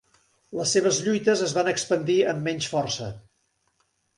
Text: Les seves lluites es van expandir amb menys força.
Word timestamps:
Les 0.59 0.71
seves 0.77 1.01
lluites 1.07 1.45
es 1.49 1.53
van 1.57 1.69
expandir 1.73 2.17
amb 2.33 2.47
menys 2.51 2.71
força. 2.75 3.11